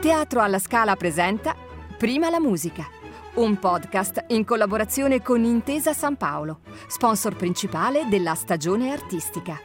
[0.00, 1.54] Teatro alla Scala presenta
[1.98, 2.88] Prima la musica,
[3.34, 9.60] un podcast in collaborazione con Intesa San Paolo, sponsor principale della stagione artistica.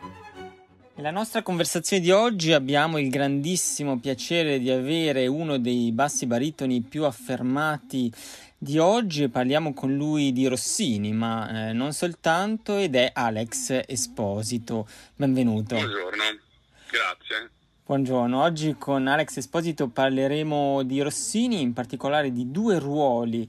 [0.95, 6.81] Nella nostra conversazione di oggi abbiamo il grandissimo piacere di avere uno dei bassi baritoni
[6.81, 8.11] più affermati
[8.57, 13.83] di oggi e parliamo con lui di Rossini, ma eh, non soltanto, ed è Alex
[13.88, 14.86] Esposito.
[15.15, 15.75] Benvenuto.
[15.75, 16.23] Buongiorno,
[16.91, 17.54] grazie.
[17.88, 23.47] Buongiorno, oggi con Alex Esposito parleremo di Rossini, in particolare di due ruoli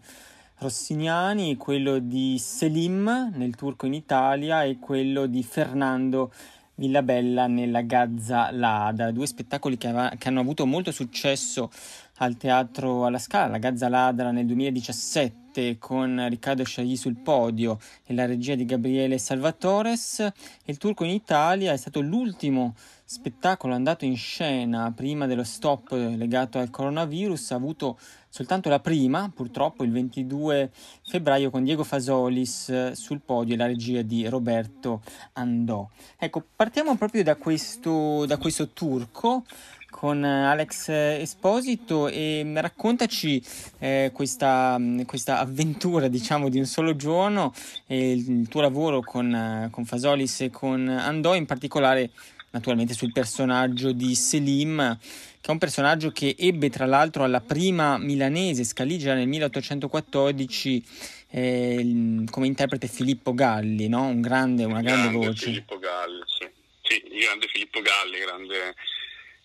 [0.59, 6.31] rossiniani, quello di Selim nel Turco in Italia e quello di Fernando
[6.75, 11.71] Villabella nella Gazza Lada, due spettacoli che, av- che hanno avuto molto successo
[12.17, 18.13] al teatro alla Scala, la Gazza Ladra nel 2017 con Riccardo Sciagli sul podio e
[18.13, 20.31] la regia di Gabriele Salvatores.
[20.67, 22.75] Il Turco in Italia è stato l'ultimo
[23.09, 27.97] spettacolo andato in scena prima dello stop legato al coronavirus, ha avuto
[28.29, 30.73] soltanto la prima, purtroppo il 22
[31.07, 35.03] febbraio con Diego Fasolis eh, sul podio e la regia di Roberto
[35.35, 35.89] Andò.
[36.19, 39.45] Ecco, partiamo proprio da questo, da questo turco
[39.89, 43.43] con Alex Esposito e raccontaci
[43.79, 47.55] eh, questa, questa, avventura diciamo di un solo giorno
[47.87, 52.11] e il, il tuo lavoro con, con Fasolis e con Andò in particolare
[52.57, 57.99] naturalmente sul personaggio di Selim, che è un personaggio che ebbe tra l'altro alla prima
[57.99, 60.85] milanese Scaligera nel 1814
[61.31, 64.07] eh, come interprete Filippo Galli, no?
[64.07, 65.45] un grande, una grande, grande voce.
[65.47, 66.49] Filippo Galli, sì.
[66.83, 68.75] sì, il grande Filippo Galli, grande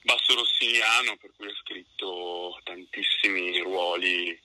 [0.03, 4.39] basso rossiniano per cui ha scritto tantissimi ruoli.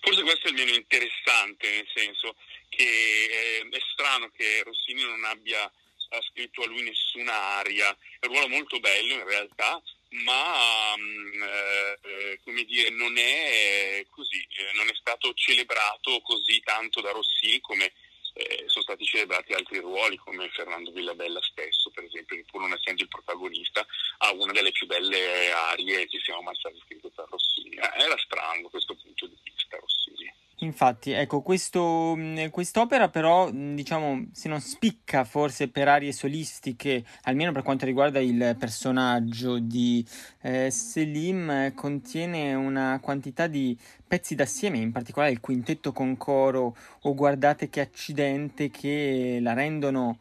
[0.00, 2.36] Forse questo è il meno interessante, nel senso
[2.68, 5.70] che è, è strano che Rossini non abbia
[6.08, 11.42] ha scritto a lui nessuna aria, è un ruolo molto bello in realtà, ma mm,
[11.42, 17.60] eh, come dire, non è così, eh, non è stato celebrato così tanto da Rossini
[17.60, 17.92] come
[18.38, 22.72] eh, sono stati celebrati altri ruoli come Fernando Villabella stesso, per esempio, che pur non
[22.72, 23.84] essendo il protagonista
[24.18, 27.76] ha una delle più belle arie che siano mai state scritte da Rossini.
[27.76, 30.32] Eh, era strano da questo punto di vista Rossini.
[30.80, 32.16] Infatti, ecco, questo,
[32.52, 38.54] quest'opera però, diciamo, se non spicca forse per arie solistiche, almeno per quanto riguarda il
[38.56, 40.06] personaggio di
[40.40, 47.12] eh, Selim, contiene una quantità di pezzi d'assieme, in particolare il quintetto con coro o
[47.12, 50.18] Guardate che accidente, che la rendono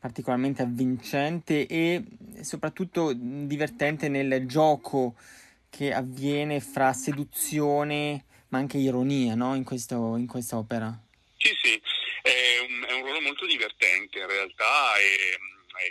[0.00, 2.04] particolarmente avvincente e
[2.40, 5.14] soprattutto divertente nel gioco
[5.70, 9.56] che avviene fra seduzione ma anche ironia no?
[9.56, 10.96] in, questo, in questa opera.
[11.36, 11.80] Sì, sì,
[12.22, 15.38] è un, è un, ruolo molto divertente in realtà e,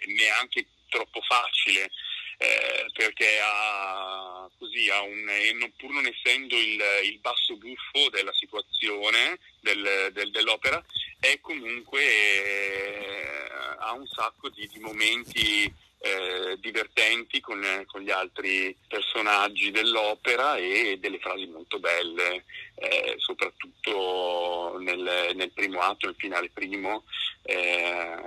[0.01, 1.91] e neanche troppo facile.
[2.37, 9.37] Eh, perché ha, così, ha un, pur non essendo il, il, basso buffo della situazione
[9.59, 10.83] del, del, dell'opera,
[11.19, 13.47] è comunque eh,
[13.79, 15.71] ha un sacco di, di momenti
[16.05, 22.43] eh, divertenti con, con, gli altri personaggi dell'opera e delle frasi molto belle,
[22.75, 27.05] eh, soprattutto nel, nel, primo atto, nel finale primo,
[27.43, 28.21] eh,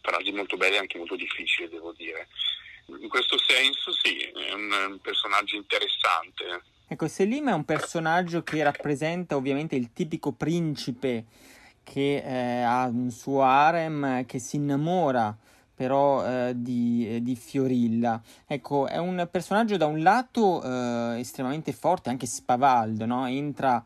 [0.00, 2.28] frasi molto belle e anche molto difficili, devo dire.
[2.86, 6.62] In questo senso sì, è un, un personaggio interessante.
[6.88, 11.26] Ecco, Selim è un personaggio che rappresenta ovviamente il tipico principe
[11.84, 15.36] che eh, ha un suo harem che si innamora
[15.80, 18.20] però eh, di, eh, di, Fiorilla.
[18.46, 23.26] Ecco, è un personaggio da un lato eh, estremamente forte, anche spavaldo, no?
[23.26, 23.82] entra,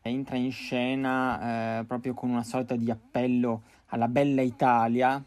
[0.00, 5.22] entra, in scena eh, proprio con una sorta di appello alla bella Italia.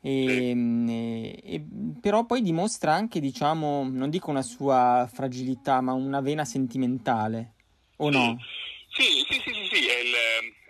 [0.00, 1.64] E, mm, e, e,
[2.00, 7.52] però poi dimostra anche, diciamo, non dico una sua fragilità, ma una vena sentimentale,
[7.96, 8.38] o no?
[8.88, 10.14] Sì, sì, sì, sì, sì è, il,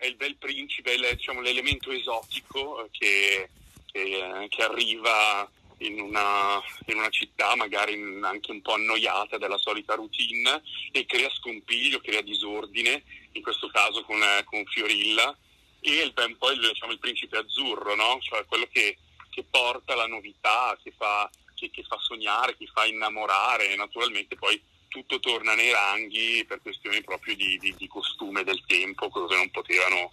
[0.01, 3.49] è il bel principe, il, diciamo, l'elemento esotico che
[3.97, 9.95] che, che arriva in una, in una, città magari anche un po' annoiata dalla solita
[9.95, 10.63] routine
[10.93, 15.37] e crea scompiglio, crea disordine, in questo caso con, con Fiorilla,
[15.81, 18.19] e il, un il, diciamo, il principe azzurro, no?
[18.21, 18.97] cioè quello che,
[19.31, 24.61] che, porta la novità, che fa, che, che fa sognare, che fa innamorare naturalmente poi
[24.89, 29.51] tutto torna nei ranghi per questioni proprio di, di, di costume del tempo, cose non
[29.51, 30.13] potevano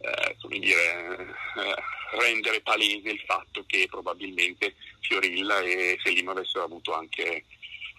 [0.00, 1.26] eh, come dire,
[1.56, 7.44] eh, rendere palese il fatto che probabilmente Fiorilla e Selim avessero avuto anche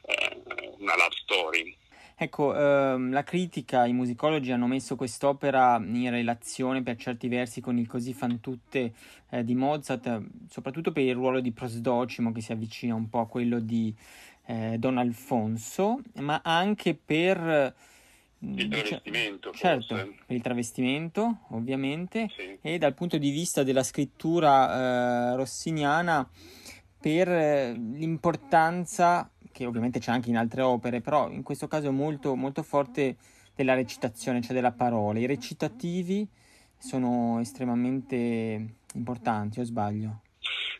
[0.03, 0.41] eh,
[0.79, 1.77] una love story.
[2.15, 7.79] Ecco, ehm, la critica, i musicologi hanno messo quest'opera in relazione per certi versi con
[7.79, 8.93] il Così fan tutte
[9.31, 13.27] eh, di Mozart, soprattutto per il ruolo di Prosdocimo che si avvicina un po' a
[13.27, 13.91] quello di,
[14.45, 17.73] eh, Don Alfonso, ma anche per
[18.43, 19.51] il travestimento.
[19.53, 20.15] Certo, forse.
[20.25, 22.57] per il travestimento, ovviamente, Sì.
[22.61, 26.27] e dal punto di vista della scrittura eh, rossiniana
[26.99, 31.91] per eh, l'importanza, che ovviamente c'è anche in altre opere, però in questo caso è
[31.91, 33.17] molto, molto forte
[33.55, 35.19] della recitazione, cioè della parola.
[35.19, 36.27] I recitativi
[36.77, 40.21] sono estremamente importanti, o sbaglio?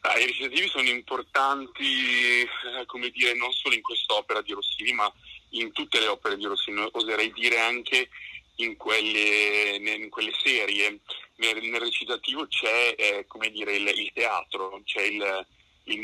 [0.04, 5.12] Ah, I recitativi sono importanti, eh, come dire, non solo in quest'opera di Rossini, ma
[5.50, 8.10] in tutte le opere di Rossini, oserei dire anche
[8.56, 11.00] in quelle, in quelle serie.
[11.36, 15.46] Nel, nel recitativo c'è, eh, come dire, il, il teatro, c'è il,
[15.84, 16.02] il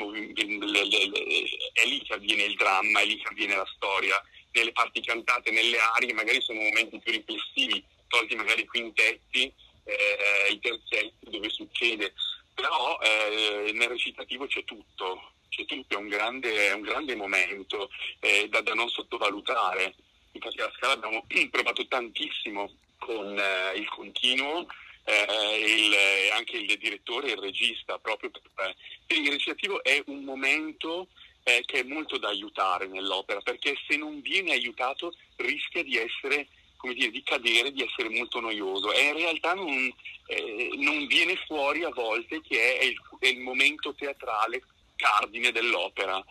[1.74, 4.22] è lì che avviene il dramma, è lì che avviene la storia.
[4.52, 9.52] Nelle parti cantate, nelle arie, magari sono momenti più riflessivi, tolti magari i quintetti,
[9.86, 12.14] eh, i terzetti, dove succede
[12.57, 17.92] però eh, nel recitativo c'è tutto, c'è tutto, è un grande, è un grande momento
[18.19, 19.94] eh, da, da non sottovalutare.
[20.31, 24.65] Infatti alla Scala abbiamo provato tantissimo con eh, il continuo,
[25.04, 28.75] eh, il, eh, anche il direttore e il regista, proprio per,
[29.07, 31.10] il recitativo è un momento
[31.44, 36.48] eh, che è molto da aiutare nell'opera, perché se non viene aiutato rischia di essere
[36.77, 38.94] come dire, di cadere, di essere molto noioso.
[38.94, 39.91] E in realtà non,
[40.27, 44.63] eh, non viene fuori a volte che è il, è il momento teatrale
[44.95, 46.24] cardine dell'opera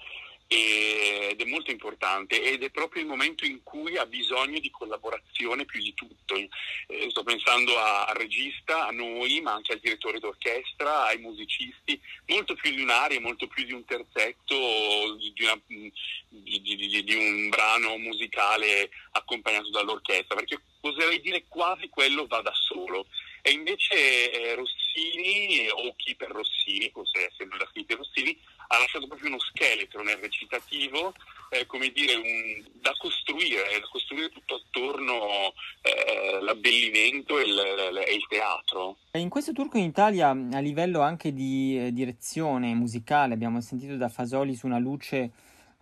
[0.48, 5.64] ed è molto importante ed è proprio il momento in cui ha bisogno di collaborazione
[5.64, 6.34] più di tutto.
[6.37, 12.54] Eh, sto pensando al regista, a noi, ma anche al direttore d'orchestra, ai musicisti, molto
[12.54, 17.96] più di un'aria, molto più di un terzetto, di, una- di- di- di- un brano
[17.96, 23.06] musicale accompagnato dall'orchestra, perché oserei dire quasi quello va da solo.
[23.43, 28.37] E invece eh, Rossini, o chi per Rossini, forse essendo la scritta Rossini,
[28.69, 31.15] ha lasciato proprio uno scheletro nel recitativo,
[31.51, 35.53] eh, come dire, un- da costruire, da costruire tutto attorno
[35.83, 38.99] eh, l'abbellimento e il, il teatro.
[39.13, 44.09] In questo turco in Italia, a livello anche di eh, direzione musicale, abbiamo sentito da
[44.09, 45.31] Fasoli su una luce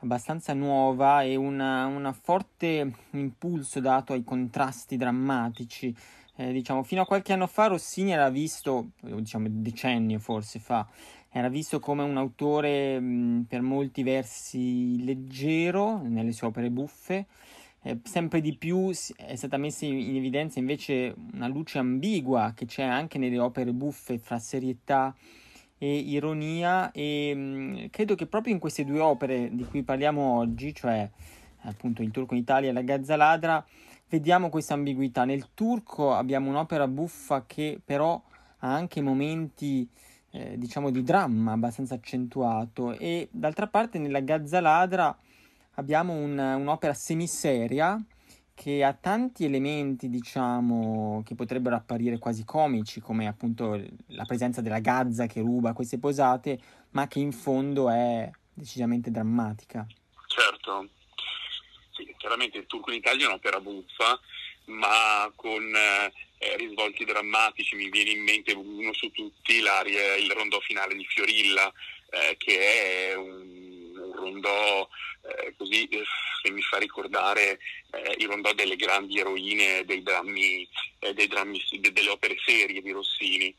[0.01, 5.95] abbastanza nuova e una forte impulso dato ai contrasti drammatici.
[6.37, 10.87] Eh, diciamo, fino a qualche anno fa Rossini era visto, o diciamo decennio forse fa,
[11.37, 17.27] era visto come un autore mh, per molti versi leggero nelle sue opere buffe.
[17.83, 22.85] Eh, sempre di più è stata messa in evidenza invece una luce ambigua che c'è
[22.85, 25.13] anche nelle opere buffe fra serietà
[25.77, 30.73] e ironia e mh, credo che proprio in queste due opere di cui parliamo oggi,
[30.73, 31.11] cioè
[31.63, 33.67] appunto il turco in Italia e la Gazza Ladra,
[34.09, 35.25] vediamo questa ambiguità.
[35.25, 38.23] Nel turco abbiamo un'opera buffa che però
[38.59, 39.89] ha anche momenti
[40.35, 45.17] eh, diciamo di dramma abbastanza accentuato e d'altra parte nella Gazza Ladra
[45.75, 48.03] abbiamo un- un'opera semiseria
[48.53, 54.79] che ha tanti elementi, diciamo, che potrebbero apparire quasi comici, come appunto la presenza della
[54.79, 56.61] Gazza che ruba queste posate,
[56.91, 59.87] ma che in fondo è decisamente drammatica.
[60.27, 60.89] Certo,
[61.93, 64.19] sì, chiaramente il Turco in Italia è un'opera buffa,
[64.67, 66.13] ma con eh,
[66.45, 67.75] eh, risvolti drammatici.
[67.77, 71.73] Mi viene in mente uno su tutti, il rondò finale di Fiorilla,
[72.11, 74.89] eh, che è un, un rondò
[75.23, 76.03] eh, così eh,
[76.43, 77.59] che mi fa ricordare
[77.93, 82.83] eh, il rondò delle grandi eroine dei drammi, eh, dei drammi, de- delle opere serie
[82.83, 83.55] di Rossini.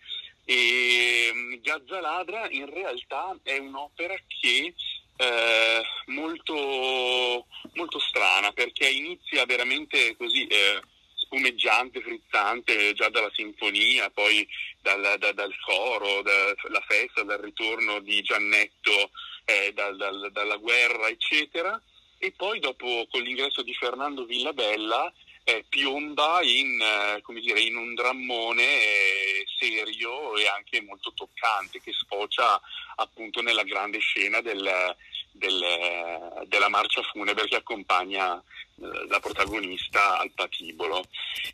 [0.46, 4.74] E mm, Gazza Ladra in realtà è un'opera che
[5.18, 10.82] eh, molto, molto strana perché inizia veramente così eh,
[11.26, 14.48] spumeggiante, frizzante già dalla sinfonia, poi
[14.82, 19.12] dal, da- dal coro, dalla festa, dal ritorno di Giannetto
[19.46, 21.80] eh, dal- dal- dalla guerra, eccetera.
[22.18, 25.12] E poi dopo con l'ingresso di Fernando Villabella
[25.44, 31.94] eh, piomba in, eh, dire, in un drammone eh, serio e anche molto toccante che
[31.94, 32.60] sfocia
[32.96, 34.96] appunto nella grande scena del,
[35.38, 41.04] del- della marcia funebre che accompagna eh, la protagonista al patibolo.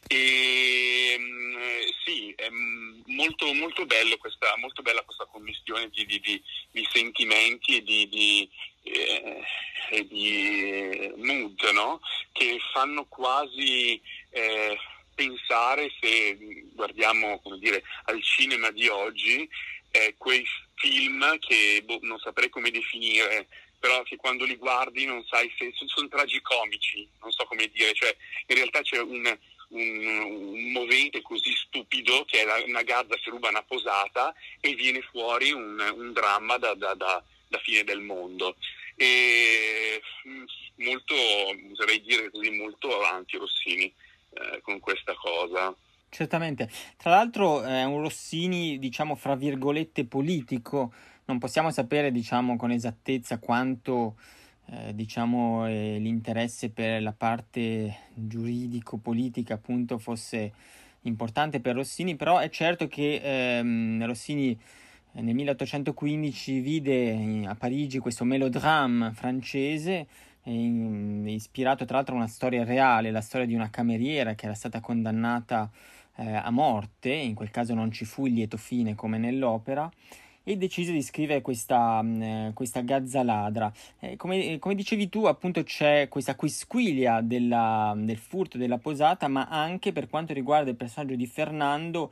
[0.08, 1.56] E mm,
[2.06, 3.86] sì, è mm, molto, molto,
[4.18, 8.50] questa, molto bella questa commissione di, di- di- di sentimenti e di,
[8.84, 9.44] eh,
[9.90, 12.02] e di mood no?
[12.32, 14.78] che fanno quasi eh,
[15.14, 16.38] pensare, se
[16.74, 19.48] guardiamo come dire, al cinema di oggi,
[19.92, 20.44] eh, quei
[20.76, 23.48] film che boh, non saprei come definire,
[23.82, 28.16] però che quando li guardi non sai se sono, tragicomici, non so come dire, cioè
[28.46, 29.26] in realtà c'è un,
[29.70, 34.76] un, un movente così stupido che è la- una gazza che ruba una posata e
[34.76, 38.56] viene fuori un, un dramma da, da- da- da fine del mondo.
[38.96, 40.44] e mm,
[40.86, 41.16] molto,
[41.72, 43.92] oserei dire così, molto avanti Rossini
[44.34, 45.76] eh, con questa cosa.
[46.10, 50.94] Certamente, tra l'altro è un Rossini, diciamo, fra virgolette politico,
[51.32, 54.18] non possiamo sapere, diciamo, con esattezza quanto,
[54.68, 60.52] eh, diciamo, eh, l'interesse per la parte giuridico-politica appunto fosse
[61.04, 64.52] importante per Rossini, però è certo che ehm, Rossini
[65.14, 70.08] eh, nel 1815 vide a Parigi questo melodramma francese
[70.44, 74.80] ispirato tra l'altro a una storia reale, la storia di una cameriera che era stata
[74.80, 75.70] condannata
[76.16, 79.90] eh, a morte, in quel caso non ci fu il lieto fine come nell'opera,
[80.44, 83.72] e decise di scrivere questa, mm, eh, questa gazza ladra.
[84.00, 89.48] Eh, come, come, dicevi tu, appunto c'è questa quisquilia della, del furto della posata, ma
[89.48, 92.12] anche per quanto riguarda il personaggio di Fernando,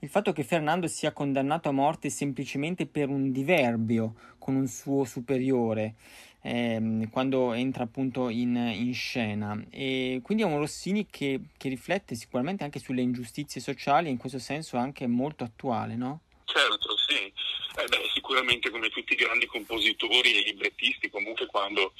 [0.00, 5.04] il fatto che Fernando sia condannato a morte semplicemente per un diverbio con un suo
[5.04, 5.94] superiore
[6.42, 9.60] ehm, quando entra appunto in, in, scena.
[9.70, 14.38] E quindi è un Rossini che, che, riflette sicuramente anche sulle ingiustizie sociali in questo
[14.38, 16.20] senso anche molto attuale, no?
[16.44, 17.32] Certo, sì.
[17.78, 21.92] Eh beh, sicuramente come tutti i grandi compositori e librettisti, comunque quando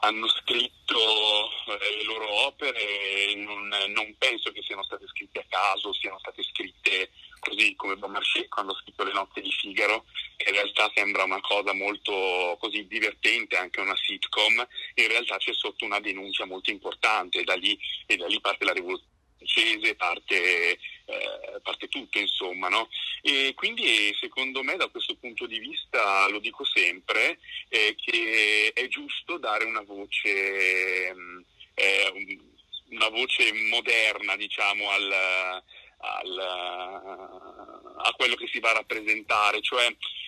[0.00, 5.94] hanno scritto eh, le loro opere non, non, penso che siano state scritte a caso,
[5.94, 7.10] siano state scritte
[7.40, 10.04] così come Beaumarchais quando ha scritto Le notte di Figaro,
[10.36, 15.54] che in realtà sembra una cosa molto così divertente, anche una sitcom, in realtà c'è
[15.54, 20.72] sotto una denuncia molto importante da lì, e da lì parte la rivoluzione francese, parte,
[20.72, 22.68] eh, parte tutto insomma.
[22.68, 22.88] No?
[23.22, 28.88] E quindi secondo me da questo punto di vista, lo dico sempre, eh, che è
[28.88, 31.40] giusto dare una voce, mm,
[31.74, 32.38] eh,
[32.90, 35.62] una voce moderna diciamo al
[36.00, 36.38] al,
[37.96, 39.84] a quello che si va a rappresentare, cioè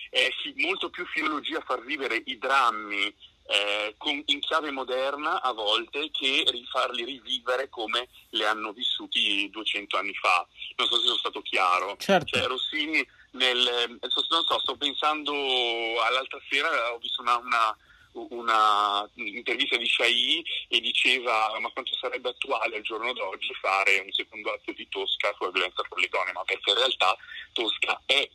[0.09, 3.13] è molto più filologia far vivere i drammi
[3.51, 9.97] eh, con, in chiave moderna a volte che rifarli rivivere come le hanno vissuti 200
[9.97, 10.47] anni fa.
[10.77, 11.95] Non so se sono stato chiaro.
[11.97, 12.37] Certo.
[12.37, 15.33] Cioè, Rossini, nel, non so, sto pensando
[16.01, 17.77] all'altra sera, ho visto una, una
[18.13, 24.11] una intervista di Shai e diceva ma quanto sarebbe attuale al giorno d'oggi fare un
[24.11, 27.15] secondo atto di Tosca sulla violenza con le donne, ma perché in realtà
[27.53, 28.29] Tosca è,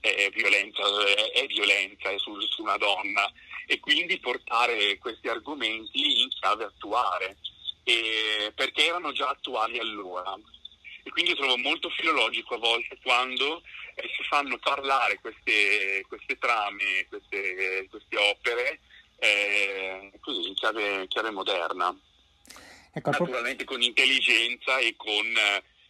[0.00, 3.30] è violenza, è, è violenza è su, su, una donna
[3.66, 7.36] e quindi portare questi argomenti in chiave attuale
[7.84, 10.36] e, perché erano già attuali allora
[11.04, 13.62] e quindi trovo molto filologico a volte quando
[13.96, 18.80] eh, si fanno parlare queste, queste trame, queste, queste opere
[19.18, 21.96] eh, così in chiave, chiave moderna.
[22.94, 25.26] Ecco, Naturalmente con intelligenza e con,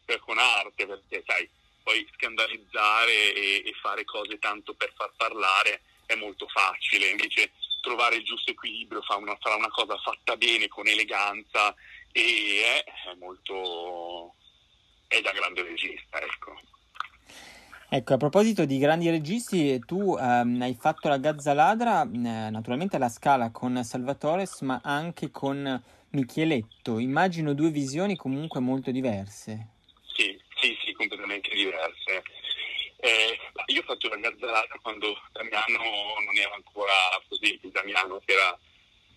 [0.07, 1.49] eh, con, arte, perché sai,
[1.83, 8.16] poi scandalizzare e, e fare cose tanto per far parlare è molto facile, invece trovare
[8.16, 11.75] il giusto equilibrio fa una, farà una cosa fatta bene, con eleganza
[12.12, 14.35] e è, è molto
[15.09, 16.61] è da grande regista, ecco.
[17.95, 22.97] Ecco, a proposito di grandi registi, tu ehm, hai fatto la Gazza Ladra, eh, naturalmente
[22.97, 26.99] alla scala con Salvatore, ma anche con Micheletto.
[26.99, 29.66] Immagino due visioni comunque molto diverse.
[30.14, 32.23] Sì, sì, sì, completamente diverse.
[33.05, 35.83] Eh, io ho fatto la Gazza Ladra quando Damiano
[36.25, 36.93] non era ancora
[37.27, 38.57] così, Damiano che era,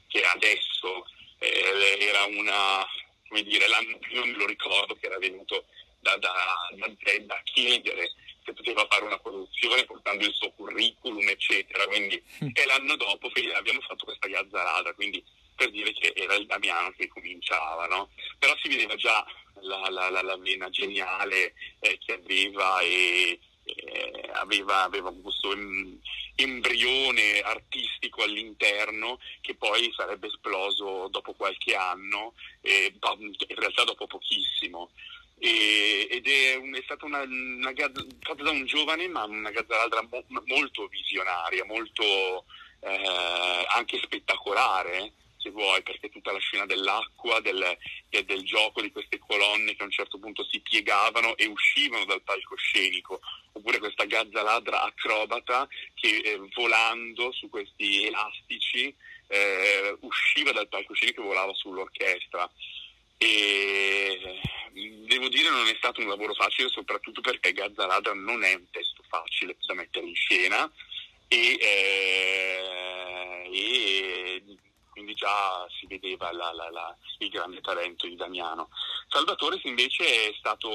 [0.07, 1.05] che adesso
[1.37, 2.83] eh, era una,
[3.27, 5.65] come dire, l'anno più non me lo ricordo che era venuto
[5.99, 6.33] da, da,
[6.71, 6.87] da,
[7.19, 8.11] da chiedere
[8.43, 11.85] se poteva fare una produzione portando il suo curriculum, eccetera.
[11.85, 12.49] Quindi, mm.
[12.53, 15.23] e l'anno dopo abbiamo fatto questa gazzarada, quindi
[15.55, 18.09] per dire che era il Damiano che cominciava, no?
[18.39, 19.23] Però si vedeva già
[19.61, 25.99] la, la, la, la vena geniale eh, che aveva e eh, aveva, aveva questo em,
[26.35, 34.91] embrione artistico all'interno che poi sarebbe esploso dopo qualche anno, eh, in realtà dopo pochissimo.
[35.37, 40.07] E, ed è, un, è, stata una, una fatta da un giovane ma una gazzaraldra
[40.09, 42.45] mo, molto visionaria, molto
[42.79, 45.11] eh, anche spettacolare
[45.45, 47.77] se vuoi, perché tutta la scena dell'acqua, del,
[48.09, 52.23] del, gioco di queste colonne che a un certo punto si piegavano e uscivano dal
[52.23, 53.19] palcoscenico,
[53.51, 58.93] oppure questa gazzaladra acrobata che eh, volando su questi elastici
[59.27, 62.49] eh, usciva dal palcoscenico e volava sull'orchestra.
[63.17, 64.19] E
[65.05, 69.03] devo dire non è stato un lavoro facile soprattutto perché Gazzalada non è un testo
[69.07, 70.69] facile da mettere in scena
[71.29, 74.43] e, eh, e
[74.95, 78.69] quindi già si vedeva la, la, la, il grande talento di Damiano.
[79.09, 80.69] Salvatore invece è stato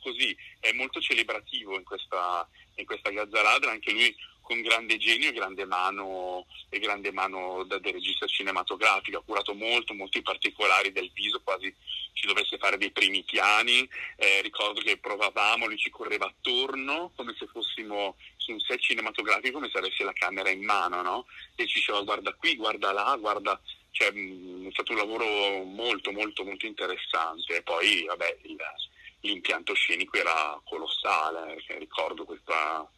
[0.00, 5.32] così, è molto celebrativo in questa, in questa Gazzaladra, anche lui con grande genio e
[5.32, 10.92] grande mano, e grande mano da, del regista cinematografico, ha curato molto, molto i particolari
[10.92, 11.74] del viso, quasi
[12.12, 17.34] ci dovesse fare dei primi piani, eh, ricordo che provavamo, lui ci correva attorno come
[17.36, 21.26] se fossimo su un set cinematografico, come se avesse la camera in mano, no?
[21.54, 26.10] E ci diceva guarda qui, guarda là, guarda, cioè, mh, è stato un lavoro molto,
[26.10, 27.56] molto, molto interessante.
[27.56, 28.56] E poi, vabbè, il,
[29.20, 32.88] l'impianto scenico era colossale, ricordo questa,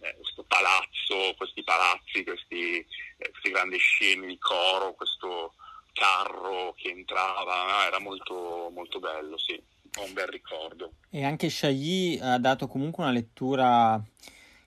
[0.00, 5.54] eh, questo palazzo, questi palazzi, questi, eh, queste grandi scene di coro, questo
[5.92, 9.60] carro che entrava, era molto, molto bello, sì,
[9.96, 10.92] ho un bel ricordo.
[11.10, 14.02] E anche Chailly ha dato comunque una lettura,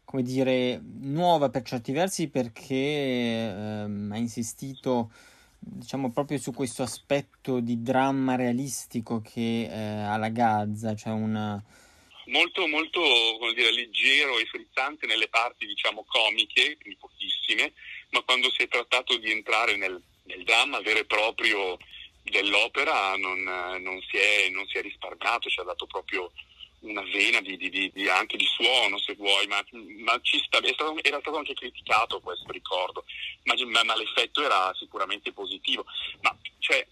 [0.07, 5.11] come dire, nuova per certi versi perché ehm, ha insistito
[5.59, 11.61] diciamo proprio su questo aspetto di dramma realistico che eh, ha la Gaza, cioè una...
[12.27, 13.01] Molto, molto
[13.53, 17.73] dire, leggero e frizzante nelle parti, diciamo, comiche, quindi pochissime,
[18.11, 21.77] ma quando si è trattato di entrare nel, nel dramma vero e proprio
[22.23, 26.31] dell'opera non, non, si è, non, si è, risparmiato, ci ha dato proprio
[26.87, 29.63] una vena di, di, di, anche di suono se vuoi, ma,
[29.99, 33.05] ma sta, stato, era stato anche criticato questo ricordo,
[33.43, 35.85] ma, ma, ma l'effetto era sicuramente positivo.
[36.21, 36.85] Ma cioè,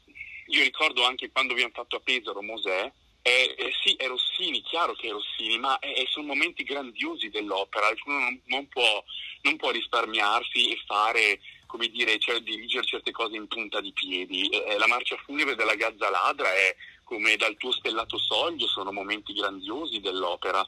[0.47, 2.91] io ricordo anche quando abbiamo fatto a Pesaro Mosè,
[3.27, 7.87] eh, eh, sì, è Rossini, chiaro che è Rossini, ma eh, sono momenti grandiosi dell'opera,
[8.05, 9.03] uno non, non, può,
[9.41, 14.47] non, può, risparmiarsi e fare, come dire, cioè, dirigere certe cose in punta di piedi.
[14.49, 16.75] Eh, eh, la marcia funebre della Gazza Ladra è
[17.05, 20.59] come dal tuo stellato soglio, sono momenti grandiosi dell'opera,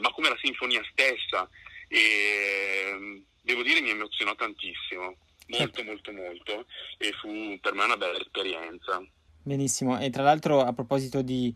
[0.00, 1.48] ma come la sinfonia stessa.
[1.88, 6.66] E, devo dire mi emozionò tantissimo, molto molto molto,
[6.98, 9.02] e fu per me una bella esperienza.
[9.42, 11.54] Benissimo, e tra l'altro a proposito di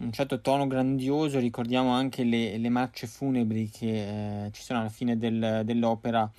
[0.00, 4.90] un certo tono grandioso, ricordiamo anche le, le marce funebri che eh, ci sono alla
[4.90, 6.30] fine del, dell'opera,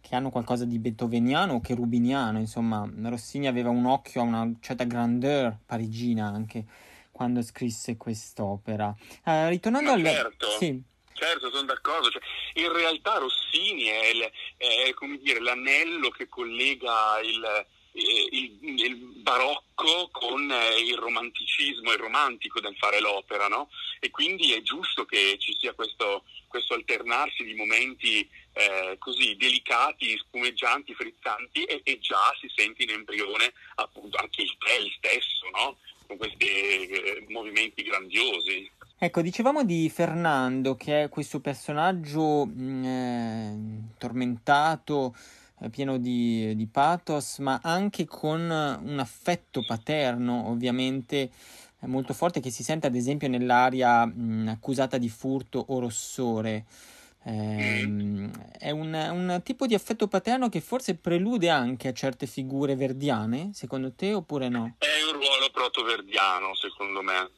[0.00, 4.84] che hanno qualcosa di beethoveniano o cherubiniano, insomma, Rossini aveva un occhio a una certa
[4.84, 6.64] grandeur parigina anche
[7.10, 8.94] quando scrisse quest'opera.
[9.24, 10.04] Eh, ritornando al...
[10.04, 10.46] Certo.
[10.58, 10.82] Sì.
[11.12, 12.08] Certo, sono d'accordo.
[12.08, 12.22] Cioè,
[12.54, 20.08] in realtà Rossini è, il, è dire, l'anello che collega il, eh, il, il, barocco
[20.12, 23.68] con eh, il romanticismo, il romantico del fare l'opera, no?
[23.98, 30.16] E quindi è giusto che ci sia questo, questo alternarsi di momenti eh, così delicati,
[30.18, 35.76] spumeggianti, frizzanti e, e, già si sente in embrione appunto anche il tè stesso, no?
[36.06, 38.70] Con questi eh, movimenti grandiosi.
[39.02, 43.58] Ecco, dicevamo di Fernando, che è questo personaggio mm, eh,
[43.96, 45.14] tormentato,
[45.68, 51.30] pieno di, di, pathos, ma anche con un affetto paterno, ovviamente
[51.80, 56.64] molto forte, che si sente ad esempio nell'aria mh, accusata di furto o rossore.
[57.22, 62.74] Eh, è un, un, tipo di affetto paterno che forse prelude anche a certe figure
[62.76, 64.76] verdiane, secondo te, oppure no?
[64.78, 67.30] È un ruolo proto-verdiano, secondo me.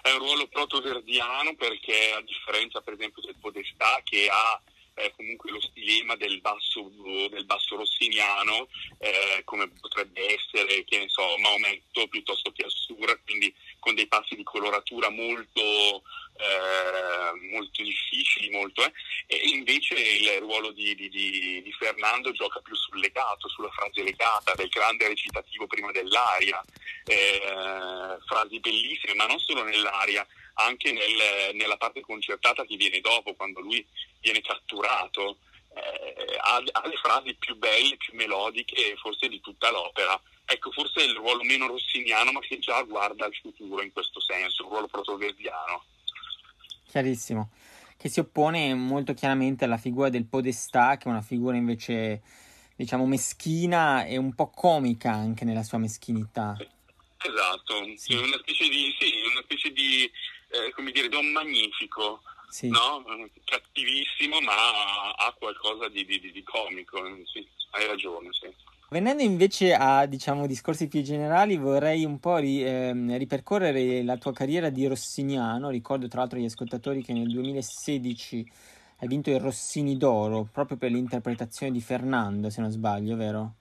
[0.00, 4.60] È un ruolo proto-verdiano perché, a differenza, per esempio, del Podestà, che ha
[4.94, 6.90] eh, comunque lo stilema del basso,
[7.30, 13.52] del basso rossiniano, eh, come potrebbe essere, che ne so, Maometto piuttosto che Assura, quindi
[13.78, 16.02] con dei passi di coloratura molto,
[16.36, 18.92] eh, molto difficili, molto, eh.
[19.26, 24.02] e invece il ruolo di, di, di, di, Fernando gioca più sul legato, sulla frase
[24.02, 26.62] legata, del grande recitativo prima dell'aria,
[27.04, 33.34] eh, frasi bellissime, ma non solo nell'aria, anche nel, nella parte concertata che viene dopo,
[33.34, 33.84] quando lui
[34.20, 35.38] viene catturato,
[35.74, 40.20] eh, ha, ha, le frasi più belle, più melodiche forse di tutta l'opera.
[40.46, 44.20] Ecco, forse è il ruolo meno rossiniano, ma che già guarda al futuro in questo
[44.20, 45.84] senso, il ruolo protoverdiano.
[46.86, 47.50] Chiarissimo,
[47.96, 52.22] che si oppone molto chiaramente alla figura del Podestà, che è una figura invece,
[52.76, 56.56] diciamo, meschina e un po' comica anche nella sua meschinità.
[57.26, 58.14] Esatto, sì.
[58.14, 60.10] una specie di, sì, una specie di
[60.54, 62.68] eh, come dire, Don Magnifico, sì.
[62.68, 63.02] no?
[63.44, 68.28] cattivissimo ma ha qualcosa di, di, di comico, sì, hai ragione.
[68.32, 68.52] Sì.
[68.90, 74.32] Venendo invece a diciamo, discorsi più generali, vorrei un po' ri, eh, ripercorrere la tua
[74.32, 75.70] carriera di rossiniano.
[75.70, 78.52] Ricordo tra l'altro agli ascoltatori che nel 2016
[78.98, 83.54] hai vinto il Rossini d'Oro proprio per l'interpretazione di Fernando, se non sbaglio, vero?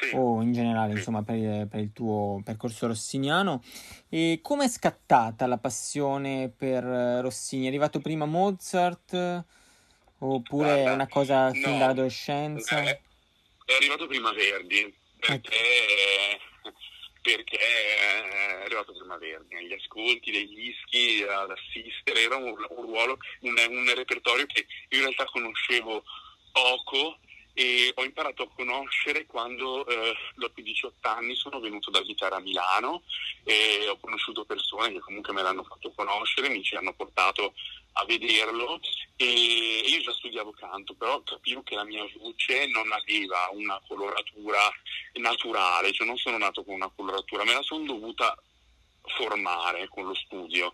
[0.00, 0.14] Sì.
[0.14, 3.62] o in generale insomma per, per, il tuo percorso rossiniano
[4.08, 7.64] e come è scattata la passione per Rossini?
[7.64, 9.44] È arrivato prima Mozart
[10.18, 12.82] oppure Guarda, è una cosa fin no, dall'adolescenza?
[12.82, 13.00] È,
[13.64, 15.56] è, arrivato prima Verdi perché,
[16.62, 16.72] okay.
[17.22, 23.18] perché è arrivato prima Verdi, negli ascolti dei dischi, ad assistere, era un, un ruolo,
[23.40, 26.02] un, un repertorio che in realtà conoscevo
[26.52, 27.18] poco
[27.58, 32.36] e ho imparato a conoscere quando eh, dopo i 18 anni sono venuto da abitare
[32.36, 33.02] a Milano
[33.42, 37.54] e ho conosciuto persone che comunque me l'hanno fatto conoscere, mi ci hanno portato
[37.94, 38.78] a vederlo
[39.16, 44.60] e io già studiavo canto, però capivo che la mia voce non aveva una coloratura
[45.14, 48.40] naturale, cioè non sono nato con una coloratura, me la sono dovuta
[49.08, 50.72] formare con lo studio.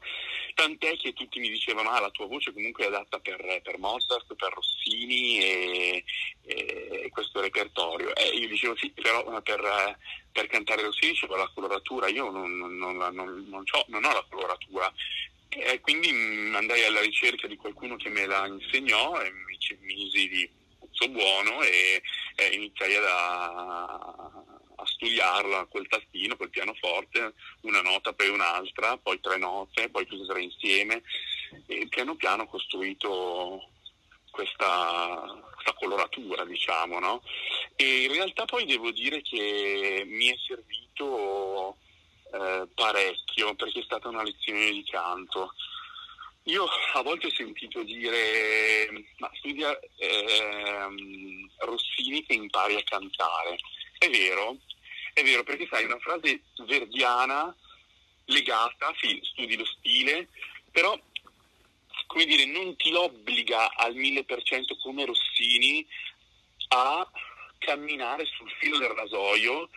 [0.54, 4.34] Tant'è che tutti mi dicevano: Ah, la tua voce comunque è adatta per, per Mozart,
[4.34, 6.04] per Rossini e,
[6.42, 8.14] e questo repertorio.
[8.14, 9.98] E io dicevo: Sì, però per,
[10.32, 14.92] per cantare Rossini c'è la coloratura, io non, non, non, non, non ho la coloratura.
[15.48, 16.08] E quindi
[16.52, 21.62] andai alla ricerca di qualcuno che me la insegnò e mi misi di puzzo buono
[21.62, 22.02] e,
[22.36, 24.44] e iniziai a,
[24.84, 30.22] a studiarla col tastino, col pianoforte, una nota poi un'altra, poi tre note, poi tutte
[30.22, 31.02] e tre insieme
[31.66, 33.68] e piano piano ho costruito
[34.30, 37.22] questa, questa coloratura, diciamo, no?
[37.76, 41.76] E in realtà poi devo dire che mi è servito
[42.32, 45.54] eh, parecchio perché è stata una lezione di canto.
[46.44, 53.56] Io a volte ho sentito dire, ma studia ehm, Rossini che impari a cantare.
[53.96, 54.58] È vero,
[55.14, 57.54] è vero, perché sai, una frase verdiana
[58.26, 60.28] legata, sì, studi lo stile,
[60.70, 60.98] però
[62.06, 65.86] come dire, non ti obbliga al mille per cento come Rossini
[66.68, 67.08] a
[67.58, 69.68] camminare sul filo del rasoio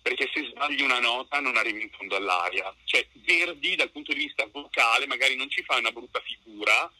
[0.00, 2.74] perché se sbagli una nota non arrivi in fondo all'aria.
[2.84, 6.92] Cioè, Verdi dal punto di vista vocale magari non ci fa una brutta figura,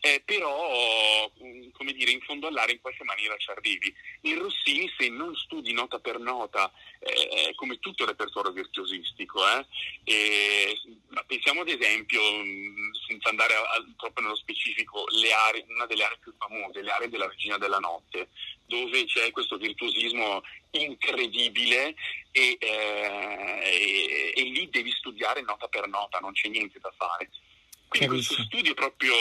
[0.00, 3.92] eh, però mm, come dire, in fondo all'aria in qualche maniera ci arrivi.
[4.22, 9.66] In Rossini se non studi nota per nota, eh, come tutto il repertorio virtuosistico, eh,
[10.04, 10.78] e,
[11.26, 15.04] pensiamo ad esempio, mm, senza andare a, a, troppo nello specifico,
[15.48, 18.28] aree, una delle aree più famose, le aree della Regina della Notte,
[18.66, 21.94] dove c'è questo virtuosismo incredibile
[22.30, 27.30] e, eh, e, e lì devi studiare nota per nota, non c'è niente da fare.
[27.88, 29.14] Quindi questo studio proprio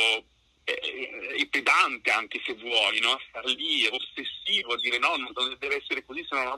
[0.67, 3.17] eh, pedante anche se vuoi, no?
[3.29, 6.57] star lì ossessivo, a dire no, non deve essere così, se no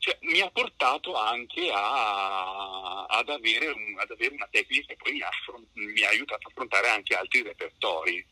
[0.00, 5.12] cioè, mi ha portato anche a, ad, avere un, ad, avere una tecnica che poi
[5.12, 5.30] mi ha,
[5.74, 8.24] mi ha, aiutato a affrontare anche altri repertori.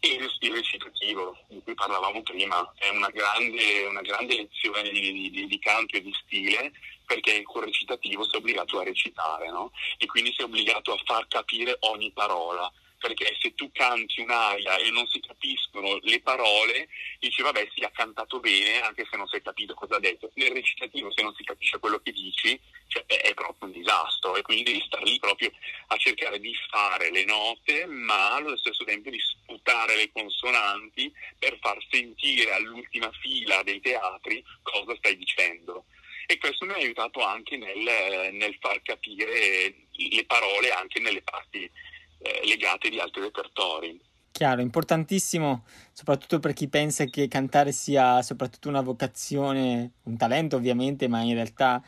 [0.00, 5.30] E il, il recitativo di cui parlavamo prima è una grande, una grande lezione di,
[5.30, 6.70] di, di, canto e di stile
[7.06, 9.72] perché col recitativo sei obbligato a recitare no?
[9.96, 12.70] e quindi sei obbligato a far capire ogni parola
[13.06, 16.88] perché se tu canti un'aria e non si capiscono le parole,
[17.20, 20.30] dici vabbè sì ha cantato bene anche se non si è capito cosa ha detto.
[20.34, 24.42] Nel recitativo se non si capisce quello che dici cioè, è, proprio un disastro e
[24.42, 25.52] quindi devi stare lì proprio
[25.88, 31.58] a cercare di fare le note ma allo stesso tempo di sputare le consonanti per
[31.60, 35.84] far sentire all'ultima fila dei teatri cosa stai dicendo
[36.26, 41.70] e questo mi ha aiutato anche nel, nel far capire le parole anche nelle parti
[42.18, 44.00] eh, legate di altri repertori.
[44.30, 51.08] Chiaro, importantissimo, soprattutto per chi pensa che cantare sia soprattutto una vocazione, un talento ovviamente,
[51.08, 51.82] ma in realtà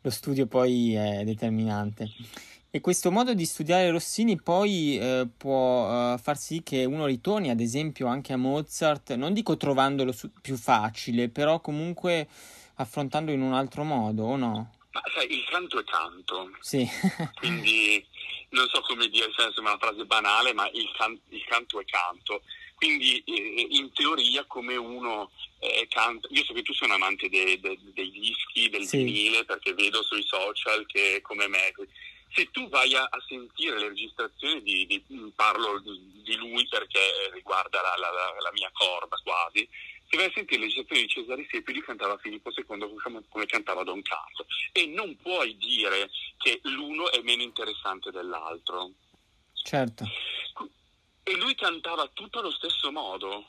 [0.00, 2.08] lo studio poi è determinante.
[2.74, 7.50] E questo modo di studiare Rossini poi eh, può eh, far sì che uno ritorni,
[7.50, 12.26] ad esempio, anche a Mozart, non dico trovandolo su- più facile, però comunque
[12.76, 14.70] affrontandolo in un altro modo, o no?
[14.92, 16.50] Ma sai, il canto è canto.
[16.60, 16.86] Sì.
[17.36, 18.04] Quindi
[18.50, 22.42] non so come dire, è una frase banale, ma il, can- il canto è canto.
[22.74, 27.28] Quindi eh, in teoria come uno eh, canta, io so che tu sei un amante
[27.28, 29.02] de- de- dei dischi, del sì.
[29.02, 31.72] vinile, perché vedo sui social che come me,
[32.34, 37.30] se tu vai a, a sentire le registrazioni di, di parlo di, di, lui perché
[37.32, 39.68] riguarda la, la, la mia corda quasi,
[40.12, 42.64] se vai a sentire le registrazioni di Cesare Sepi, lui cantava Filippo II
[43.02, 48.90] come, come cantava Don Carlo e non puoi dire che l'uno è meno interessante dell'altro.
[49.54, 50.04] Certo.
[51.22, 53.46] E lui cantava tutto allo stesso modo.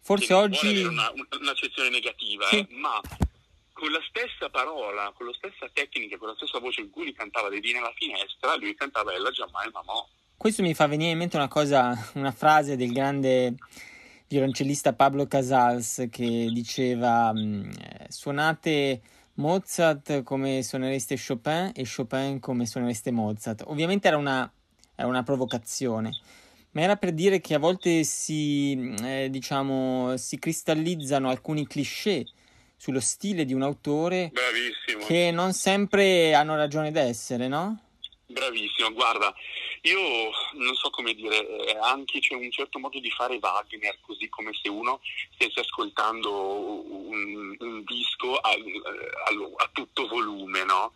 [0.00, 0.84] Forse oggi...
[0.84, 2.58] Una, un'accezione negativa, sì.
[2.58, 3.00] eh, ma
[3.72, 7.14] con la stessa parola, con la stessa tecnica, con la stessa voce in cui lui
[7.14, 10.06] cantava Le Dine alla finestra, lui cantava Ella Giammai Mamò.
[10.36, 13.56] Questo mi fa venire in mente una cosa, una frase del grande
[14.28, 17.70] violoncellista Pablo Casals che diceva mm,
[18.08, 19.00] suonate
[19.34, 23.64] Mozart come suonereste Chopin e Chopin come suonereste Mozart.
[23.66, 24.50] Ovviamente era una,
[24.94, 26.16] era una provocazione,
[26.72, 32.26] ma era per dire che a volte si, mm, eh, diciamo, si cristallizzano alcuni cliché
[32.78, 35.06] sullo stile di un autore Bravissimo.
[35.06, 37.80] che non sempre hanno ragione d'essere, no?
[38.28, 39.32] Bravissimo, guarda,
[39.82, 44.28] io non so come dire, eh, anche c'è un certo modo di fare Wagner, così
[44.28, 45.00] come se uno
[45.34, 50.92] stesse ascoltando un, un disco a, a, a, tutto volume, no?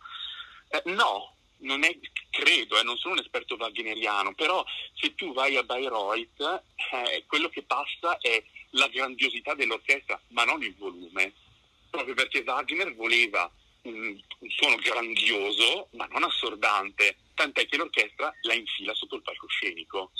[0.71, 1.97] Eh, no, non è,
[2.29, 4.61] credo, eh, non sono un esperto wagneriano, però
[4.93, 10.61] se tu vai a Bayreuth, eh, quello che passa è la grandiosità dell'orchestra, ma non
[10.63, 11.31] il volume,
[11.89, 13.49] proprio perché Wagner voleva
[13.83, 20.11] un, suono grandioso, ma non assordante, tant'è che l'orchestra la infila sotto il palcoscenico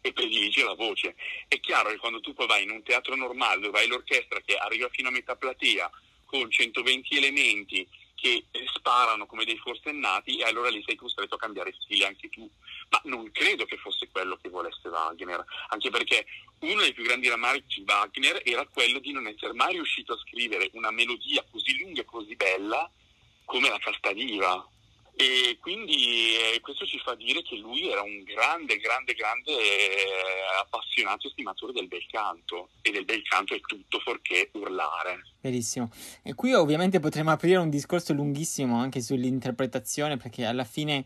[0.00, 1.14] e predilige la voce.
[1.48, 4.56] È chiaro che quando tu poi vai in un teatro normale dove hai l'orchestra che
[4.56, 5.90] arriva fino a metà platea
[6.24, 8.44] con 120 elementi che
[8.74, 12.48] sparano come dei forsennati e allora lì sei costretto a cambiare stile anche tu.
[12.90, 16.26] Ma non credo che fosse quello che volesse Wagner, anche perché
[16.60, 20.18] uno dei più grandi rammarici di Wagner era quello di non essere mai riuscito a
[20.18, 22.90] scrivere una melodia così lunga e così bella
[23.50, 24.64] come la Castaniva.
[25.16, 30.62] E quindi eh, questo ci fa dire che lui era un grande, grande, grande eh,
[30.62, 35.26] appassionato e stimatore del bel canto e del bel canto è tutto fuorché urlare.
[35.40, 35.90] Verissimo.
[36.22, 41.04] E qui ovviamente potremmo aprire un discorso lunghissimo anche sull'interpretazione perché alla fine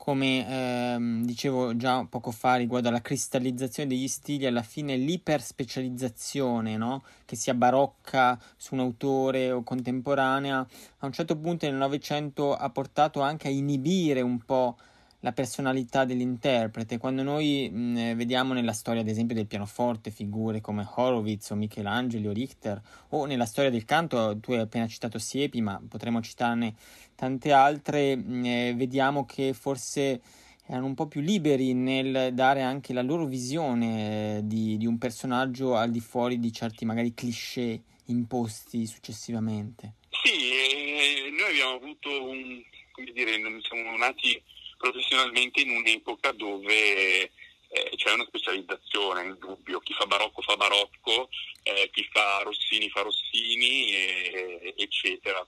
[0.00, 7.02] come ehm, dicevo già poco fa riguardo alla cristallizzazione degli stili, alla fine l'iperspecializzazione, no?
[7.26, 10.66] che sia barocca su un autore o contemporanea,
[11.00, 14.78] a un certo punto nel Novecento ha portato anche a inibire un po'
[15.20, 16.98] la personalità dell'interprete.
[16.98, 21.54] Quando noi mh, eh, vediamo nella storia, ad esempio, del pianoforte figure come Horowitz o
[21.54, 22.80] Michelangelo o Richter,
[23.10, 26.74] o nella storia del canto, tu hai appena citato Siepi, ma potremmo citarne
[27.14, 30.20] tante altre, mh, eh, vediamo che forse
[30.66, 34.98] erano un po' più liberi nel dare anche la loro visione eh, di, di un
[34.98, 39.94] personaggio al di fuori di certi magari cliché imposti successivamente.
[40.22, 44.40] Sì, eh, noi abbiamo avuto un, come dire, siamo nati
[44.80, 47.30] professionalmente in un'epoca dove
[47.68, 51.28] eh, c'è una specializzazione, in dubbio, chi fa barocco fa barocco,
[51.62, 55.46] eh, chi fa Rossini fa Rossini, e, eccetera.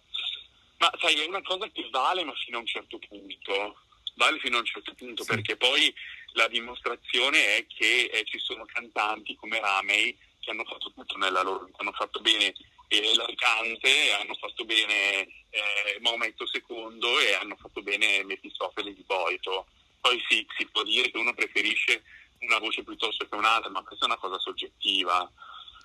[0.77, 3.77] Ma sai, è una cosa che vale ma fino a un certo punto,
[4.17, 5.31] vale fino a un certo punto, sì.
[5.31, 5.93] perché poi
[6.35, 11.43] la dimostrazione è che eh, ci sono cantanti come Ramey che hanno fatto tutto nella
[11.43, 12.53] loro vita, hanno fatto bene
[12.93, 19.67] eh, l'Arcante, hanno fatto bene eh, Maometto II e hanno fatto bene Mefistofele di Boito.
[20.01, 22.03] Poi sì, si può dire che uno preferisce
[22.41, 25.31] una voce piuttosto che un'altra, ma questa è una cosa soggettiva.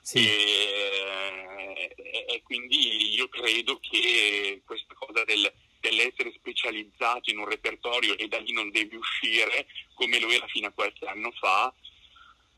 [0.01, 0.19] Sì.
[0.19, 8.17] E, e, e, quindi io credo che questa cosa del, dell'essere specializzato in un repertorio
[8.17, 11.73] e da lì non devi uscire come lo era fino a qualche anno fa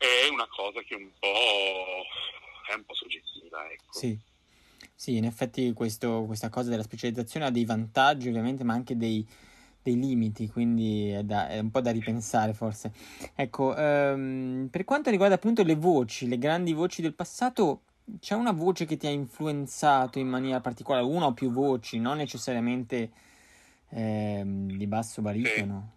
[0.00, 2.06] è una cosa che un po'
[2.66, 3.70] è un po' soggettiva.
[3.70, 3.98] Ecco.
[3.98, 4.18] Sì.
[5.00, 9.26] Sì, in effetti questo, questa cosa della specializzazione ha dei vantaggi ovviamente, ma anche dei,
[9.82, 12.92] dei limiti, quindi è, da, è, un po' da ripensare forse.
[13.34, 17.84] Ecco, ehm, per quanto riguarda appunto le voci, le grandi voci del passato,
[18.20, 22.18] c'è una voce che ti ha influenzato in maniera particolare, una o più voci, non
[22.18, 23.10] necessariamente
[23.92, 25.96] ehm, di basso baritono?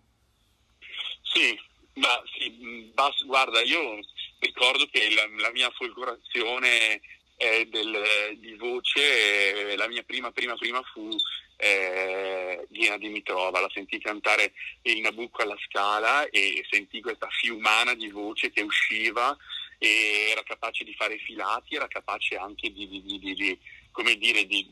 [1.23, 1.53] Sì,
[1.95, 3.99] ma, sì basso, guarda, io
[4.39, 7.01] ricordo che la, la mia folgorazione
[7.37, 11.09] eh, del, di voce, eh, la mia prima, prima, prima fu
[11.57, 18.09] eh, Dina Dimitrova, la sentì cantare il Nabucco alla scala e sentì questa fiumana di
[18.09, 19.35] voce che usciva
[19.77, 23.59] e era capace di fare filati, era capace anche di, di, di, di
[23.91, 24.67] come dire, di,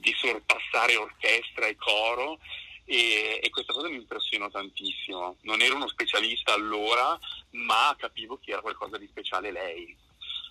[0.00, 2.38] di sorpassare orchestra e coro
[2.84, 5.36] e, e, questa cosa mi impressionò tantissimo.
[5.42, 7.18] Non ero uno specialista allora,
[7.50, 9.96] ma capivo che era qualcosa di speciale lei.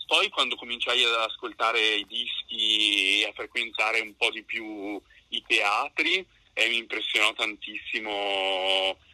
[0.08, 5.44] Poi quando cominciai ad ascoltare i dischi e a frequentare un po' di più i
[5.46, 8.12] teatri, eh, mi impressionò tantissimo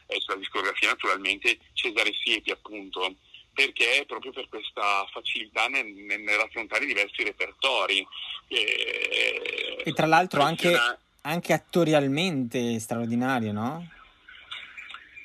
[0.05, 3.15] eh, sulla discografia naturalmente Cesare Siepi appunto,
[3.53, 8.05] perché proprio per questa facilità nel, nell'affrontare diversi repertori.
[8.47, 10.77] Eh, e tra l'altro anche,
[11.21, 13.87] anche attorialmente straordinario, no?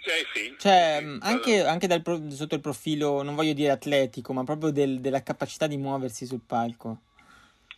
[0.07, 0.55] Cioè, sì.
[0.57, 5.01] Cioè, sì, anche, anche dal, sotto il profilo, non voglio dire atletico, ma proprio del,
[5.01, 6.99] della capacità di muoversi sul palco.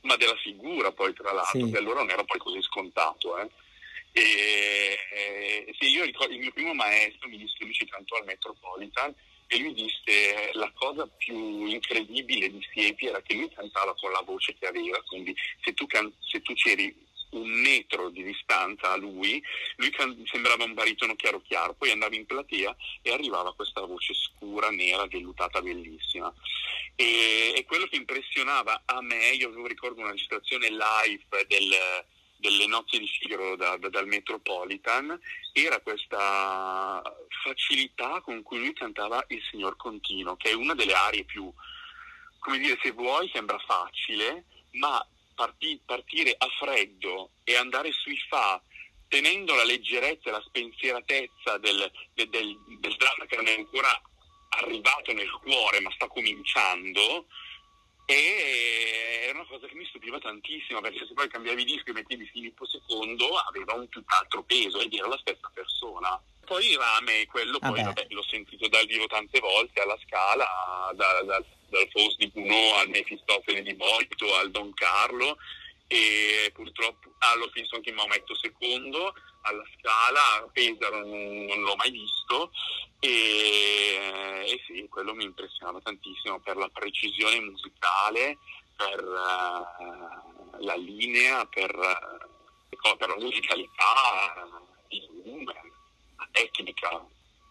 [0.03, 1.73] Ma della figura poi, tra l'altro, sì.
[1.73, 3.39] che allora non era poi così scontato.
[3.39, 3.49] Eh.
[4.13, 8.27] E, e, sì, io ricordo, il mio primo maestro mi disse, lui ci cantò al
[8.27, 9.15] Metropolitan,
[9.47, 14.21] e lui disse la cosa più incredibile di Siepi era che lui cantava con la
[14.21, 16.95] voce che aveva, quindi se tu, can- se tu c'eri
[17.31, 19.43] un metro di distanza a lui,
[19.77, 19.93] lui
[20.31, 25.07] sembrava un baritono chiaro chiaro, poi andava in platea e arrivava questa voce scura, nera,
[25.07, 26.33] vellutata, bellissima.
[26.95, 31.71] E, e quello che impressionava a me, io ricordo una registrazione live del,
[32.39, 35.19] delle nozze di Figaro da, da, dal Metropolitan
[35.53, 37.03] era questa
[37.43, 41.53] facilità con cui lui cantava Il Signor Contino, che è una delle arie più,
[42.39, 45.05] come dire, se vuoi sembra facile, ma
[45.39, 48.61] parti, partire a freddo e andare sui fa
[49.07, 53.89] tenendo la leggerezza e la spensieratezza del, del, del, del dramma che non è ancora
[54.51, 57.27] arrivato nel cuore ma sta cominciando,
[58.11, 62.27] e era una cosa che mi stupiva tantissimo perché se poi cambiavi disco e mettevi
[62.27, 66.21] Filippo II aveva un tutt'altro peso ed era la stessa persona.
[66.47, 70.47] Poi Rame, quello poi vabbè, l'ho sentito dal vivo tante volte alla scala,
[70.95, 75.37] da, da, dal Fos di Gounod al Mefistofele di Molto al Don Carlo
[75.87, 82.51] e purtroppo allo Finson che Maometto II alla Scala, Pesaro non, non l'ho mai visto
[83.01, 88.39] e, e, sì, quello mi impressionava tantissimo per la precisione musicale,
[88.77, 94.49] per uh, la linea, per, uh, per la musicalità,
[94.89, 95.61] il numero,
[96.17, 97.07] la tecnica.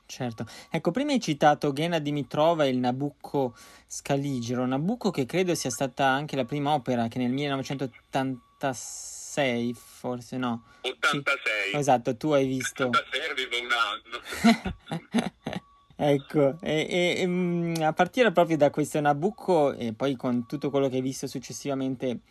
[0.08, 3.54] Certo, ecco, prima hai citato Ghena Dimitrova e il Nabucco
[3.86, 10.64] Scaligero, Nabucco che credo sia stata anche la prima opera che nel 1986, forse no?
[10.82, 11.72] 86.
[11.72, 12.86] Sì, esatto, tu hai visto.
[12.86, 14.22] 86 avevo un anno.
[15.98, 20.70] ecco, e, e, e, mm, a partire proprio da questo Nabucco e poi con tutto
[20.70, 22.22] quello che hai visto successivamente,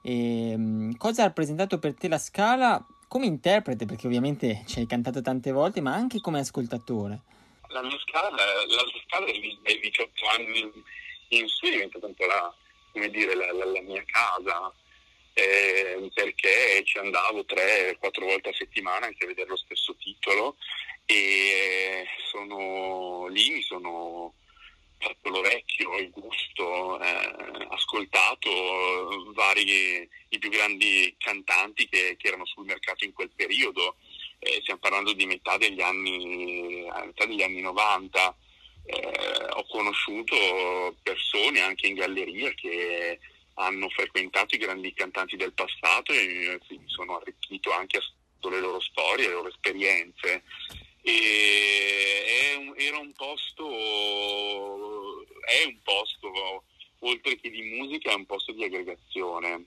[0.00, 2.80] e, ehm, cosa ha rappresentato per te la scala
[3.14, 7.20] come interprete, perché ovviamente ci hai cantato tante volte, ma anche come ascoltatore?
[7.68, 10.72] La mia scala, la mia scala dai 18 anni
[11.28, 12.52] in su è diventata un po' la,
[13.06, 14.72] dire, la, la, la mia casa,
[15.32, 20.56] eh, perché ci andavo tre, quattro volte a settimana anche a vedere lo stesso titolo
[21.06, 24.34] e sono lì, mi sono
[25.04, 32.64] fatto l'orecchio, il gusto, eh, ascoltato vari, i più grandi cantanti che, che, erano sul
[32.64, 33.96] mercato in quel periodo,
[34.38, 38.36] eh, stiamo parlando di metà degli anni, metà degli anni 90.
[38.86, 43.18] Eh, ho conosciuto persone anche in galleria che
[43.54, 48.00] hanno frequentato i grandi cantanti del passato e quindi sono arricchito anche
[48.40, 50.42] le loro storie, le loro esperienze.
[51.06, 53.68] E un, era un posto,
[55.44, 56.64] è un posto,
[57.00, 59.66] oltre che di musica, è un posto di aggregazione.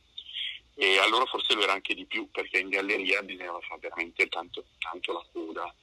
[0.74, 4.66] E allora forse lo era anche di più, perché in galleria bisognava fare veramente tanto,
[4.80, 5.74] tanto la coda.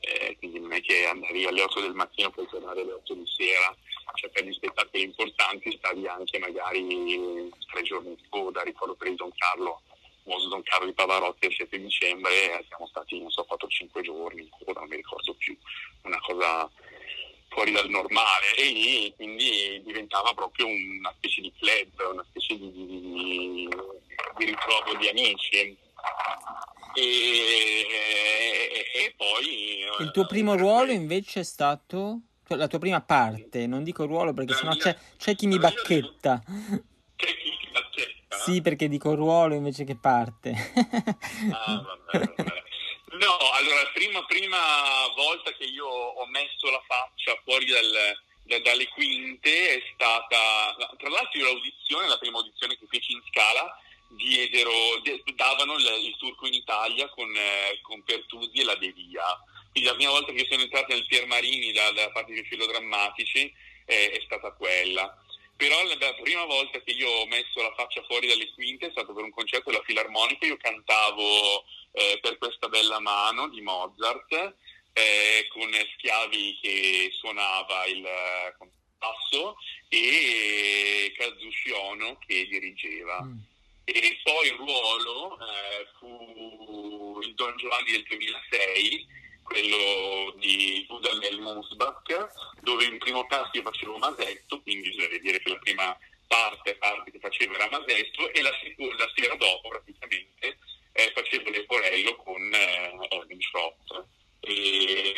[0.00, 3.14] Eh, quindi non è che andavi alle 8 del mattino e poi tornare alle 8
[3.14, 3.74] di sera,
[4.14, 9.14] cioè per gli spettacoli importanti stavi anche magari tre giorni di coda, ricordo per il
[9.14, 9.80] Don Carlo
[10.24, 14.48] famoso Don Carlo di Pavarotti il 7 dicembre siamo stati, non so, 4-5 giorni in
[14.50, 15.56] coda, non mi ricordo più,
[16.02, 16.68] una cosa
[17.48, 23.68] fuori dal normale e quindi diventava proprio una specie di club, una specie di, di,
[24.38, 25.56] di ritrovo di amici.
[26.96, 27.86] E, e,
[28.94, 30.04] e, poi...
[30.04, 32.20] Il tuo primo ruolo invece è stato...
[32.48, 36.42] La tua prima parte, non dico ruolo perché sennò c'è, c'è chi mi bacchetta.
[38.42, 40.50] Sì, perché dico ruolo invece che parte.
[41.52, 42.62] ah, vabbè, vabbè.
[43.14, 44.58] No, allora, prima, prima
[45.14, 51.08] volta che io ho messo la faccia fuori dal, da, dalle quinte è stata, tra
[51.08, 54.72] l'altro l'audizione, la prima audizione che feci in scala, diedero,
[55.34, 59.24] davano il, il, turco in Italia con, eh, con Pertusi e la Devia.
[59.70, 63.52] Quindi la prima volta che sono entrato nel Pier Marini dalla da parte dei filodrammatici
[63.86, 65.23] eh, è stata quella
[65.56, 69.12] però la prima volta che io ho messo la faccia fuori dalle quinte è stato
[69.12, 74.32] per un concerto della Filarmonica, io cantavo eh, per questa bella mano di Mozart
[74.92, 78.06] eh, con Schiavi che suonava il
[78.58, 79.56] compasso
[79.88, 83.22] e Kazushi Ono che dirigeva.
[83.22, 83.38] Mm.
[83.84, 89.06] E poi il ruolo eh, fu il Don Giovanni del 2006
[89.44, 92.28] quello di Dudamel Musbach,
[92.60, 97.10] dove in primo passo io facevo Masetto, quindi bisogna dire che la prima parte, parte
[97.12, 100.58] che facevo era Masetto e la, seconda sera dopo praticamente
[100.92, 104.06] eh, facevo Leporello con eh, Odin Shot.
[104.40, 105.12] E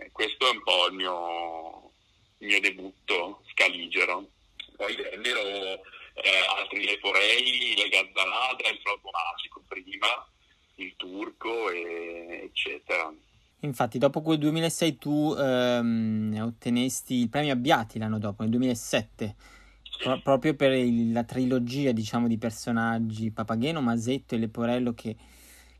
[0.00, 1.92] eh, questo è un po' il mio,
[2.38, 4.28] il mio debutto scaligero.
[4.76, 5.84] Poi vennero
[6.14, 10.28] eh, altri Leporelli, le Gazzaladra, il Flauto Magico prima,
[10.76, 13.12] il turco, eccetera.
[13.60, 19.34] Infatti, dopo quel 2006 tu ehm, ottenesti il premio Abbiati l'anno dopo, nel 2007,
[19.82, 20.02] sì.
[20.02, 25.16] pro- proprio per il, la trilogia diciamo, di personaggi Papageno, Masetto e Leporello che,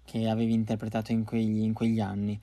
[0.05, 2.41] che avevi interpretato in quegli, in quegli anni.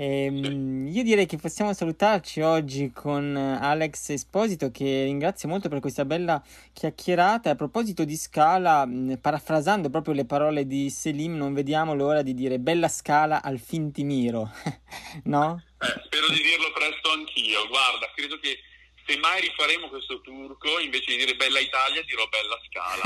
[0.00, 6.04] Ehm, io direi che possiamo salutarci oggi con Alex Esposito che ringrazio molto per questa
[6.04, 6.40] bella
[6.72, 7.50] chiacchierata.
[7.50, 8.88] A proposito di Scala,
[9.20, 14.52] parafrasando proprio le parole di Selim, non vediamo l'ora di dire bella Scala al Fintimiro,
[15.24, 15.64] no?
[15.80, 17.66] Eh, spero di dirlo presto anch'io.
[17.66, 18.56] Guarda, credo che
[19.04, 23.02] se mai rifaremo questo turco, invece di dire bella Italia, dirò bella Scala.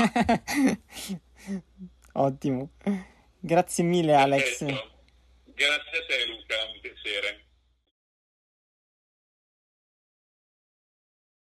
[2.27, 2.69] Ottimo.
[3.39, 4.59] Grazie mille Alex.
[4.59, 4.92] Perfetto.
[5.55, 7.52] Grazie a te Luca, un piacere.